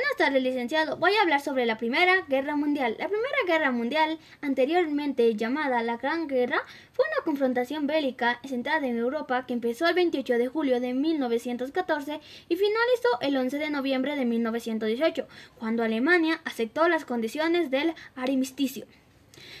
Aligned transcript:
Buenas 0.00 0.16
tardes, 0.16 0.42
licenciado. 0.42 0.96
Voy 0.96 1.12
a 1.12 1.20
hablar 1.20 1.42
sobre 1.42 1.66
la 1.66 1.76
Primera 1.76 2.24
Guerra 2.26 2.56
Mundial. 2.56 2.96
La 2.98 3.08
Primera 3.08 3.36
Guerra 3.46 3.70
Mundial, 3.70 4.18
anteriormente 4.40 5.34
llamada 5.34 5.82
la 5.82 5.98
Gran 5.98 6.26
Guerra, 6.26 6.62
fue 6.92 7.04
una 7.04 7.22
confrontación 7.22 7.86
bélica 7.86 8.40
centrada 8.48 8.86
en 8.86 8.96
Europa 8.96 9.44
que 9.46 9.52
empezó 9.52 9.86
el 9.88 9.94
28 9.94 10.38
de 10.38 10.48
julio 10.48 10.80
de 10.80 10.94
1914 10.94 12.18
y 12.48 12.56
finalizó 12.56 13.08
el 13.20 13.36
11 13.36 13.58
de 13.58 13.68
noviembre 13.68 14.16
de 14.16 14.24
1918, 14.24 15.28
cuando 15.58 15.82
Alemania 15.82 16.40
aceptó 16.46 16.88
las 16.88 17.04
condiciones 17.04 17.70
del 17.70 17.92
armisticio. 18.16 18.86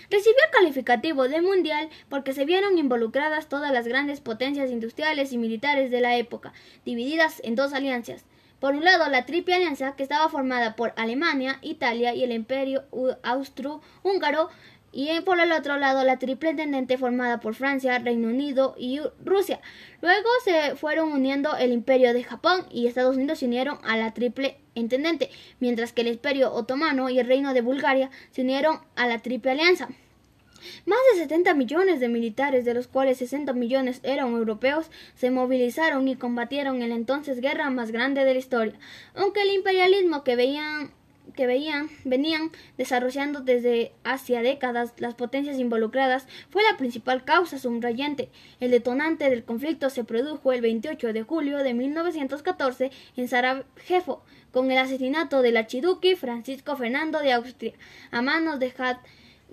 Recibió 0.08 0.40
el 0.46 0.52
calificativo 0.52 1.28
de 1.28 1.42
mundial 1.42 1.90
porque 2.08 2.32
se 2.32 2.46
vieron 2.46 2.78
involucradas 2.78 3.50
todas 3.50 3.72
las 3.72 3.86
grandes 3.86 4.22
potencias 4.22 4.70
industriales 4.70 5.34
y 5.34 5.38
militares 5.38 5.90
de 5.90 6.00
la 6.00 6.16
época, 6.16 6.54
divididas 6.86 7.42
en 7.44 7.56
dos 7.56 7.74
alianzas. 7.74 8.24
Por 8.60 8.74
un 8.74 8.84
lado, 8.84 9.08
la 9.08 9.24
Triple 9.24 9.54
Alianza, 9.54 9.96
que 9.96 10.02
estaba 10.02 10.28
formada 10.28 10.76
por 10.76 10.92
Alemania, 10.96 11.58
Italia 11.62 12.14
y 12.14 12.22
el 12.22 12.32
Imperio 12.32 12.84
Austro-Húngaro, 13.22 14.50
y 14.92 15.20
por 15.20 15.38
el 15.40 15.52
otro 15.52 15.78
lado 15.78 16.04
la 16.04 16.18
triple 16.18 16.50
intendente 16.50 16.98
formada 16.98 17.40
por 17.40 17.54
Francia, 17.54 17.98
Reino 17.98 18.28
Unido 18.28 18.74
y 18.76 19.00
Rusia. 19.24 19.60
Luego 20.02 20.28
se 20.44 20.74
fueron 20.76 21.12
uniendo 21.12 21.56
el 21.56 21.72
imperio 21.72 22.12
de 22.12 22.24
Japón 22.24 22.66
y 22.70 22.86
Estados 22.86 23.16
Unidos 23.16 23.38
se 23.38 23.46
unieron 23.46 23.78
a 23.84 23.96
la 23.96 24.12
triple 24.12 24.58
intendente, 24.74 25.30
mientras 25.60 25.92
que 25.92 26.00
el 26.00 26.08
imperio 26.08 26.52
otomano 26.52 27.08
y 27.08 27.18
el 27.18 27.26
reino 27.26 27.54
de 27.54 27.60
Bulgaria 27.60 28.10
se 28.32 28.42
unieron 28.42 28.80
a 28.96 29.06
la 29.06 29.20
triple 29.20 29.52
alianza. 29.52 29.88
Más 30.86 30.98
de 31.12 31.20
70 31.20 31.54
millones 31.54 32.00
de 32.00 32.08
militares, 32.08 32.64
de 32.64 32.74
los 32.74 32.88
cuales 32.88 33.18
60 33.18 33.52
millones 33.52 34.00
eran 34.02 34.32
europeos, 34.32 34.90
se 35.14 35.30
movilizaron 35.30 36.08
y 36.08 36.16
combatieron 36.16 36.82
en 36.82 36.90
la 36.90 36.96
entonces 36.96 37.40
guerra 37.40 37.70
más 37.70 37.90
grande 37.90 38.24
de 38.24 38.32
la 38.32 38.38
historia. 38.38 38.78
Aunque 39.14 39.42
el 39.42 39.50
imperialismo 39.50 40.24
que 40.24 40.36
veían 40.36 40.92
que 41.34 41.46
veían, 41.46 41.88
venían 42.04 42.50
desarrollando 42.76 43.40
desde 43.40 43.92
hacia 44.04 44.42
décadas 44.42 44.92
las 44.98 45.14
potencias 45.14 45.58
involucradas 45.58 46.26
fue 46.50 46.62
la 46.62 46.76
principal 46.76 47.24
causa 47.24 47.58
subrayante. 47.58 48.30
El 48.58 48.70
detonante 48.70 49.30
del 49.30 49.44
conflicto 49.44 49.90
se 49.90 50.04
produjo 50.04 50.52
el 50.52 50.60
28 50.60 51.12
de 51.12 51.22
julio 51.22 51.58
de 51.58 51.74
1914 51.74 52.90
en 53.16 53.28
Sarajevo, 53.28 54.22
con 54.52 54.70
el 54.70 54.78
asesinato 54.78 55.42
del 55.42 55.56
archiduque 55.56 56.16
Francisco 56.16 56.76
Fernando 56.76 57.20
de 57.20 57.32
Austria 57.32 57.72
a 58.10 58.22
manos 58.22 58.58
de 58.58 58.70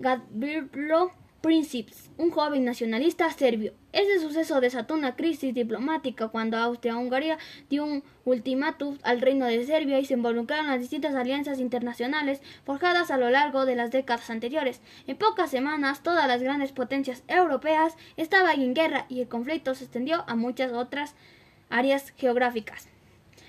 Gavrilo 0.00 1.10
Princips, 1.40 2.10
un 2.18 2.30
joven 2.30 2.64
nacionalista 2.64 3.30
serbio. 3.30 3.72
Este 3.92 4.18
suceso 4.18 4.60
desató 4.60 4.94
una 4.94 5.14
crisis 5.14 5.54
diplomática 5.54 6.28
cuando 6.28 6.56
Austria-Hungría 6.56 7.38
dio 7.70 7.84
un 7.84 8.02
ultimátum 8.24 8.98
al 9.02 9.20
reino 9.20 9.46
de 9.46 9.64
Serbia 9.64 10.00
y 10.00 10.04
se 10.04 10.14
involucraron 10.14 10.66
las 10.66 10.80
distintas 10.80 11.14
alianzas 11.14 11.60
internacionales 11.60 12.42
forjadas 12.64 13.12
a 13.12 13.18
lo 13.18 13.30
largo 13.30 13.66
de 13.66 13.76
las 13.76 13.92
décadas 13.92 14.30
anteriores. 14.30 14.80
En 15.06 15.16
pocas 15.16 15.50
semanas, 15.50 16.02
todas 16.02 16.26
las 16.26 16.42
grandes 16.42 16.72
potencias 16.72 17.22
europeas 17.28 17.96
estaban 18.16 18.60
en 18.60 18.74
guerra 18.74 19.06
y 19.08 19.20
el 19.20 19.28
conflicto 19.28 19.76
se 19.76 19.84
extendió 19.84 20.24
a 20.26 20.34
muchas 20.34 20.72
otras 20.72 21.14
áreas 21.70 22.12
geográficas. 22.16 22.88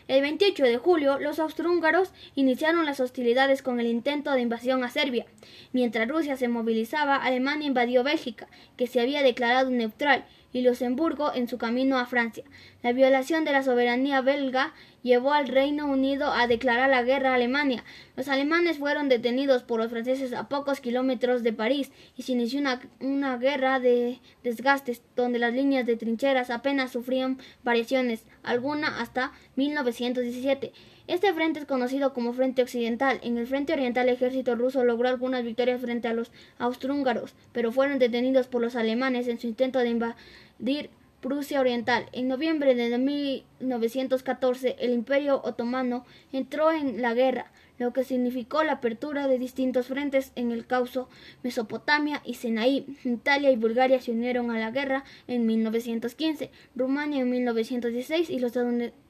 El 0.09 0.23
28 0.23 0.63
de 0.63 0.77
julio, 0.77 1.19
los 1.19 1.37
austrohúngaros 1.37 2.11
iniciaron 2.33 2.83
las 2.87 2.99
hostilidades 2.99 3.61
con 3.61 3.79
el 3.79 3.85
intento 3.85 4.31
de 4.31 4.41
invasión 4.41 4.83
a 4.83 4.89
Serbia. 4.89 5.27
Mientras 5.71 6.07
Rusia 6.07 6.35
se 6.35 6.47
movilizaba, 6.47 7.17
Alemania 7.17 7.67
invadió 7.67 8.03
Bélgica, 8.03 8.47
que 8.75 8.87
se 8.87 9.01
había 9.01 9.21
declarado 9.21 9.69
neutral, 9.69 10.25
y 10.51 10.63
Luxemburgo 10.63 11.31
en 11.35 11.47
su 11.47 11.59
camino 11.59 11.99
a 11.99 12.07
Francia. 12.07 12.43
La 12.81 12.91
violación 12.91 13.45
de 13.45 13.51
la 13.51 13.61
soberanía 13.61 14.21
belga 14.21 14.73
llevó 15.03 15.33
al 15.33 15.47
Reino 15.47 15.87
Unido 15.87 16.31
a 16.31 16.47
declarar 16.47 16.89
la 16.89 17.03
guerra 17.03 17.31
a 17.31 17.35
Alemania. 17.35 17.83
Los 18.15 18.27
alemanes 18.27 18.77
fueron 18.77 19.09
detenidos 19.09 19.63
por 19.63 19.79
los 19.79 19.89
franceses 19.91 20.33
a 20.33 20.49
pocos 20.49 20.79
kilómetros 20.79 21.43
de 21.43 21.53
París 21.53 21.91
y 22.17 22.23
se 22.23 22.33
inició 22.33 22.59
una, 22.59 22.81
una 22.99 23.37
guerra 23.37 23.79
de 23.79 24.19
desgastes 24.43 25.01
donde 25.15 25.39
las 25.39 25.53
líneas 25.53 25.85
de 25.85 25.95
trincheras 25.95 26.49
apenas 26.49 26.91
sufrían 26.91 27.39
variaciones, 27.63 28.23
alguna 28.43 28.99
hasta 28.99 29.31
1917. 29.55 30.73
Este 31.09 31.33
frente 31.33 31.59
es 31.59 31.65
conocido 31.65 32.13
como 32.13 32.33
Frente 32.33 32.61
Occidental. 32.61 33.19
En 33.23 33.39
el 33.39 33.47
Frente 33.47 33.73
Oriental 33.73 34.07
el 34.07 34.13
ejército 34.13 34.55
ruso 34.55 34.83
logró 34.83 35.09
algunas 35.09 35.43
victorias 35.43 35.81
frente 35.81 36.07
a 36.07 36.13
los 36.13 36.31
austrohúngaros, 36.59 37.33
pero 37.51 37.71
fueron 37.71 37.97
detenidos 37.97 38.45
por 38.45 38.61
los 38.61 38.75
alemanes 38.75 39.27
en 39.27 39.39
su 39.39 39.47
intento 39.47 39.79
de 39.79 39.89
invadir 39.89 40.91
Prusia 41.21 41.59
Oriental. 41.59 42.05
En 42.13 42.27
noviembre 42.27 42.75
de 42.75 42.97
1914 42.97 44.77
el 44.79 44.93
Imperio 44.93 45.41
Otomano 45.43 46.05
entró 46.31 46.71
en 46.71 47.01
la 47.01 47.13
guerra, 47.13 47.51
lo 47.77 47.93
que 47.93 48.03
significó 48.03 48.63
la 48.63 48.73
apertura 48.73 49.27
de 49.27 49.39
distintos 49.39 49.87
frentes 49.87 50.31
en 50.35 50.51
el 50.51 50.65
Causo, 50.65 51.09
Mesopotamia 51.43 52.21
y 52.25 52.35
Sinaí. 52.35 52.85
Italia 53.03 53.51
y 53.51 53.55
Bulgaria 53.55 54.01
se 54.01 54.11
unieron 54.11 54.51
a 54.51 54.59
la 54.59 54.71
guerra 54.71 55.03
en 55.27 55.45
1915, 55.45 56.51
Rumania 56.75 57.21
en 57.21 57.29
1916 57.29 58.29
y 58.29 58.39
los 58.39 58.53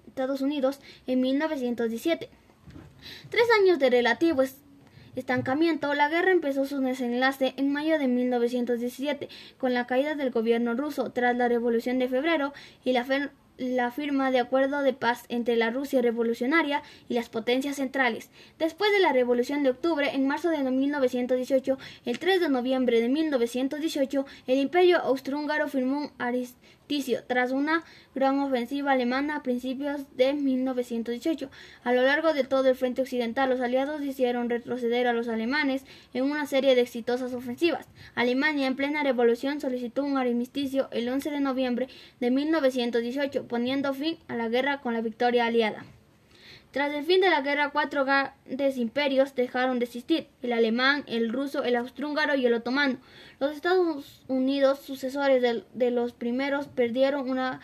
Estados 0.07 0.41
Unidos 0.41 0.79
en 1.07 1.21
1917. 1.21 2.29
Tres 3.29 3.45
años 3.61 3.79
de 3.79 3.89
relativo 3.89 4.43
estancamiento, 5.19 5.93
la 5.93 6.09
guerra 6.09 6.31
empezó 6.31 6.65
su 6.65 6.79
desenlace 6.79 7.53
en 7.57 7.71
mayo 7.71 7.99
de 7.99 8.07
1917 8.07 9.29
con 9.57 9.73
la 9.73 9.85
caída 9.85 10.15
del 10.15 10.31
gobierno 10.31 10.73
ruso 10.73 11.11
tras 11.11 11.35
la 11.35 11.47
Revolución 11.47 11.99
de 11.99 12.07
Febrero 12.07 12.53
y 12.83 12.93
la, 12.93 13.91
firma 13.91 14.31
de 14.31 14.39
acuerdo 14.39 14.81
de 14.81 14.93
paz 14.93 15.25
entre 15.29 15.55
la 15.55 15.69
Rusia 15.69 16.01
revolucionaria 16.01 16.81
y 17.07 17.13
las 17.13 17.29
potencias 17.29 17.75
centrales. 17.75 18.29
Después 18.57 18.91
de 18.91 18.99
la 18.99 19.13
Revolución 19.13 19.63
de 19.63 19.71
Octubre, 19.71 20.09
en 20.13 20.27
marzo 20.27 20.49
de 20.49 20.63
1918, 20.63 21.77
el 22.05 22.19
3 22.19 22.41
de 22.41 22.49
noviembre 22.49 23.01
de 23.01 23.09
1918, 23.09 24.25
el 24.47 24.57
Imperio 24.57 24.97
Austrohúngaro 24.99 25.67
firmó 25.67 25.99
un 25.99 26.11
tras 27.27 27.51
una 27.51 27.83
gran 28.15 28.39
ofensiva 28.39 28.93
alemana 28.93 29.35
a 29.35 29.43
principios 29.43 30.01
de 30.17 30.33
1918. 30.33 31.49
A 31.83 31.93
lo 31.93 32.01
largo 32.01 32.33
de 32.33 32.43
todo 32.43 32.67
el 32.67 32.75
frente 32.75 33.03
occidental, 33.03 33.47
los 33.49 33.61
aliados 33.61 34.01
hicieron 34.01 34.49
retroceder 34.49 35.05
a 35.05 35.13
los 35.13 35.27
alemanes 35.27 35.85
en 36.15 36.23
una 36.23 36.47
serie 36.47 36.73
de 36.73 36.81
exitosas 36.81 37.33
ofensivas. 37.33 37.85
Alemania, 38.15 38.65
en 38.65 38.75
plena 38.75 39.03
revolución, 39.03 39.61
solicitó 39.61 40.03
un 40.03 40.17
armisticio 40.17 40.89
el 40.91 41.07
11 41.07 41.29
de 41.29 41.39
noviembre 41.39 41.87
de 42.19 42.31
1918 42.31 43.47
poniendo 43.47 43.93
fin 43.93 44.17
a 44.27 44.35
la 44.35 44.49
guerra 44.49 44.81
con 44.81 44.93
la 44.95 45.01
victoria 45.01 45.45
aliada. 45.45 45.85
Tras 46.71 46.93
el 46.93 47.03
fin 47.03 47.19
de 47.19 47.31
la 47.31 47.41
guerra, 47.41 47.71
cuatro 47.71 48.05
grandes 48.05 48.77
imperios 48.77 49.33
dejaron 49.33 49.79
de 49.79 49.85
existir, 49.85 50.27
el 50.43 50.53
alemán, 50.53 51.03
el 51.07 51.33
ruso, 51.33 51.63
el 51.63 51.75
austrohúngaro 51.75 52.35
y 52.35 52.45
el 52.45 52.53
otomano. 52.53 52.99
Los 53.39 53.53
Estados 53.53 54.21
Unidos, 54.27 54.79
sucesores 54.79 55.41
de, 55.41 55.63
de 55.73 55.89
los 55.89 56.13
primeros, 56.13 56.67
perdieron 56.67 57.27
una 57.27 57.59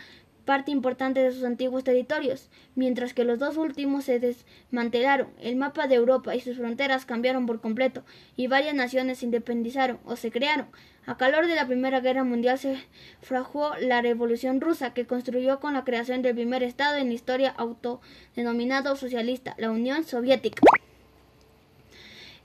parte 0.46 0.72
importante 0.72 1.20
de 1.20 1.32
sus 1.32 1.44
antiguos 1.44 1.84
territorios, 1.84 2.50
mientras 2.76 3.14
que 3.14 3.24
los 3.24 3.40
dos 3.40 3.58
últimos 3.58 4.06
se 4.06 4.20
desmantelaron. 4.20 5.28
El 5.42 5.56
mapa 5.56 5.88
de 5.88 5.96
Europa 5.96 6.36
y 6.36 6.40
sus 6.40 6.58
fronteras 6.58 7.06
cambiaron 7.06 7.46
por 7.46 7.60
completo, 7.60 8.04
y 8.38 8.48
varias 8.48 8.76
naciones 8.76 9.20
se 9.20 9.26
independizaron 9.26 10.00
o 10.06 10.16
se 10.16 10.32
crearon. 10.32 10.68
A 11.08 11.18
calor 11.18 11.46
de 11.48 11.56
la 11.56 11.68
Primera 11.68 12.00
Guerra 12.00 12.24
Mundial 12.24 12.58
se 12.58 12.78
fraguó 13.22 13.74
la 13.80 14.02
Revolución 14.02 14.62
Rusa, 14.62 14.94
que 14.94 15.06
construyó 15.06 15.60
con 15.60 15.74
la 15.74 15.84
creación 15.84 16.22
del 16.22 16.34
primer 16.34 16.64
Estado 16.64 16.98
en 16.98 17.08
la 17.08 17.14
historia 17.14 17.54
autodenominado 17.58 18.96
socialista, 18.96 19.56
la 19.58 19.70
Unión 19.70 20.04
Soviética. 20.04 20.62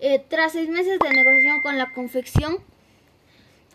Eh, 0.01 0.25
tras 0.29 0.53
seis 0.53 0.69
meses 0.69 0.99
de 0.99 1.11
negociación 1.11 1.61
con 1.63 1.77
la 1.77 1.93
confección 1.93 2.59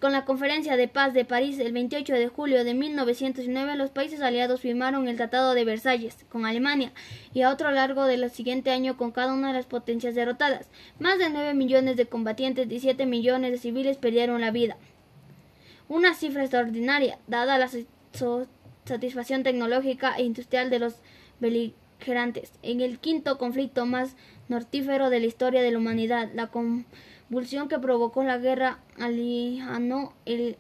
con 0.06 0.12
la 0.12 0.24
Conferencia 0.24 0.78
de 0.78 0.88
Paz 0.88 1.16
de 1.16 1.26
París 1.26 1.58
el 1.58 1.74
28 1.74 2.14
de 2.14 2.28
julio 2.28 2.64
de 2.64 2.76
1909, 2.76 3.76
los 3.76 3.90
países 3.90 4.22
aliados 4.22 4.62
firmaron 4.62 5.08
el 5.08 5.18
Tratado 5.18 5.56
de 5.56 5.66
Versalles 5.66 6.28
con 6.30 6.46
Alemania 6.46 6.92
y 7.34 7.42
a 7.42 7.50
otro 7.50 7.72
largo 7.72 8.06
del 8.06 8.30
siguiente 8.30 8.70
año 8.70 8.98
con 8.98 9.10
cada 9.10 9.34
una 9.34 9.48
de 9.48 9.56
las 9.56 9.66
potencias 9.66 10.14
derrotadas. 10.14 10.70
Más 11.00 11.18
de 11.18 11.32
9 11.32 11.56
millones 11.56 11.98
de 11.98 12.06
combatientes 12.06 12.72
y 12.72 12.80
7 12.80 13.08
millones 13.08 13.52
de 13.52 13.58
civiles 13.58 13.98
perdieron 13.98 14.42
la 14.42 14.52
vida. 14.52 14.78
Una 15.88 16.14
cifra 16.14 16.44
extraordinaria, 16.44 17.18
dada 17.26 17.58
la 17.58 17.68
satisfacción 18.86 19.42
tecnológica 19.42 20.16
e 20.18 20.22
industrial 20.22 20.70
de 20.70 20.78
los 20.78 20.98
beligerantes. 21.40 22.52
En 22.62 22.82
el 22.82 23.00
quinto 23.00 23.40
conflicto 23.40 23.88
más 23.88 24.16
nortífero 24.50 25.10
de 25.10 25.22
la 25.22 25.26
historia 25.26 25.64
de 25.64 25.72
la 25.72 25.80
humanidad, 25.80 26.30
la 26.36 26.52
convulsión 27.28 27.68
que 27.68 27.80
provocó 27.80 28.24
la 28.24 28.38
guerra 28.38 28.80
alienó 29.00 30.14
el, 30.26 30.58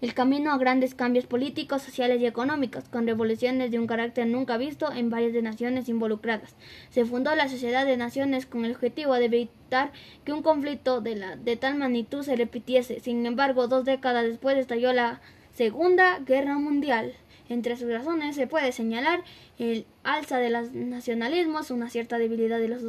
el 0.00 0.14
camino 0.14 0.50
a 0.50 0.58
grandes 0.58 0.94
cambios 0.94 1.26
políticos, 1.26 1.82
sociales 1.82 2.20
y 2.22 2.26
económicos, 2.26 2.88
con 2.88 3.06
revoluciones 3.06 3.70
de 3.70 3.78
un 3.78 3.86
carácter 3.86 4.26
nunca 4.26 4.56
visto 4.56 4.90
en 4.90 5.10
varias 5.10 5.40
naciones 5.42 5.88
involucradas. 5.88 6.56
Se 6.90 7.04
fundó 7.04 7.34
la 7.34 7.48
Sociedad 7.48 7.84
de 7.84 7.98
Naciones 7.98 8.46
con 8.46 8.64
el 8.64 8.72
objetivo 8.72 9.14
de 9.14 9.26
evitar 9.26 9.92
que 10.24 10.32
un 10.32 10.42
conflicto 10.42 11.02
de, 11.02 11.16
la, 11.16 11.36
de 11.36 11.56
tal 11.56 11.76
magnitud 11.76 12.22
se 12.22 12.36
repitiese. 12.36 13.00
Sin 13.00 13.26
embargo, 13.26 13.68
dos 13.68 13.84
décadas 13.84 14.24
después 14.24 14.56
estalló 14.56 14.92
la 14.94 15.20
Segunda 15.52 16.18
Guerra 16.20 16.58
Mundial. 16.58 17.12
Entre 17.50 17.76
sus 17.76 17.90
razones 17.90 18.36
se 18.36 18.46
puede 18.46 18.72
señalar 18.72 19.22
el 19.58 19.86
alza 20.02 20.38
de 20.38 20.50
los 20.50 20.72
nacionalismos, 20.72 21.70
una 21.70 21.90
cierta 21.90 22.18
debilidad 22.18 22.58
de 22.58 22.68
los 22.68 22.82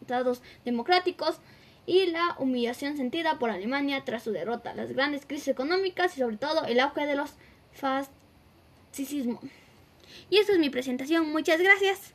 estados 0.00 0.42
democráticos 0.64 1.40
y 1.86 2.06
la 2.06 2.36
humillación 2.38 2.96
sentida 2.96 3.38
por 3.38 3.50
Alemania 3.50 4.02
tras 4.04 4.22
su 4.22 4.32
derrota, 4.32 4.74
las 4.74 4.92
grandes 4.92 5.26
crisis 5.26 5.48
económicas 5.48 6.16
y 6.16 6.20
sobre 6.20 6.36
todo 6.36 6.64
el 6.64 6.80
auge 6.80 7.06
de 7.06 7.16
los 7.16 7.34
fascismos. 7.72 9.40
Y 10.30 10.38
esta 10.38 10.52
es 10.52 10.58
mi 10.58 10.70
presentación. 10.70 11.30
Muchas 11.30 11.60
gracias. 11.60 12.14